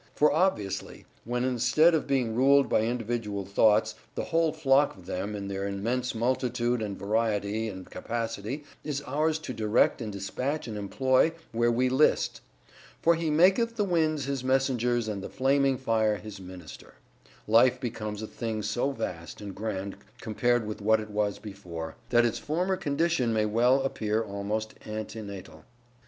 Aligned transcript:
For 0.15 0.31
obviously 0.33 1.05
when 1.25 1.43
instead 1.43 1.93
of 1.93 2.07
being 2.07 2.33
ruled 2.33 2.67
by 2.67 2.81
individual 2.81 3.45
thoughts, 3.45 3.93
the 4.15 4.23
whole 4.23 4.51
flock 4.51 4.97
of 4.97 5.05
them 5.05 5.35
in 5.35 5.47
their 5.47 5.67
immense 5.67 6.15
multitude 6.15 6.81
and 6.81 6.97
variety 6.97 7.69
and 7.69 7.87
capacity 7.87 8.63
is 8.83 9.03
ours 9.03 9.37
to 9.37 9.53
direct 9.53 10.01
and 10.01 10.11
dispatch 10.11 10.67
and 10.67 10.75
employ 10.75 11.33
where 11.51 11.71
we 11.71 11.87
list 11.87 12.41
('for 13.03 13.13
He 13.13 13.29
maketh 13.29 13.75
the 13.75 13.83
winds 13.83 14.25
his 14.25 14.43
messengers 14.43 15.07
and 15.07 15.21
the 15.21 15.29
flaming 15.29 15.77
fire 15.77 16.15
His 16.15 16.39
minister'), 16.41 16.95
life 17.47 17.79
becomes 17.79 18.23
a 18.23 18.27
thing 18.27 18.63
so 18.63 18.89
vast 18.89 19.39
and 19.39 19.53
grand 19.53 19.97
compared 20.19 20.65
with 20.65 20.81
what 20.81 20.99
it 20.99 21.11
was 21.11 21.37
before, 21.37 21.95
that 22.09 22.25
its 22.25 22.39
former 22.39 22.75
condition 22.75 23.31
may 23.33 23.45
well 23.45 23.83
appear 23.83 24.23
almost 24.23 24.73
antenatal. 24.87 25.63